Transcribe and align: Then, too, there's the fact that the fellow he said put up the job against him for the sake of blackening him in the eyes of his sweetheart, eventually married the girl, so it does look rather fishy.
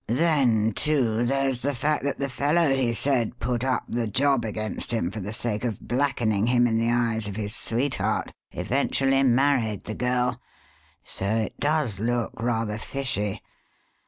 Then, 0.07 0.71
too, 0.73 1.27
there's 1.27 1.61
the 1.61 1.75
fact 1.75 2.03
that 2.05 2.17
the 2.17 2.27
fellow 2.27 2.71
he 2.73 2.91
said 2.91 3.37
put 3.37 3.63
up 3.63 3.83
the 3.87 4.07
job 4.07 4.43
against 4.43 4.89
him 4.89 5.11
for 5.11 5.19
the 5.19 5.31
sake 5.31 5.63
of 5.63 5.79
blackening 5.79 6.47
him 6.47 6.65
in 6.65 6.79
the 6.79 6.89
eyes 6.89 7.27
of 7.27 7.35
his 7.35 7.53
sweetheart, 7.55 8.31
eventually 8.49 9.21
married 9.21 9.83
the 9.83 9.93
girl, 9.93 10.41
so 11.03 11.27
it 11.35 11.59
does 11.59 11.99
look 11.99 12.31
rather 12.41 12.79
fishy. 12.79 13.41